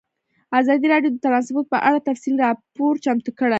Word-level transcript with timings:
ازادي 0.59 0.87
راډیو 0.93 1.11
د 1.13 1.17
ترانسپورټ 1.25 1.67
په 1.73 1.79
اړه 1.87 2.05
تفصیلي 2.09 2.37
راپور 2.45 2.93
چمتو 3.05 3.31
کړی. 3.39 3.49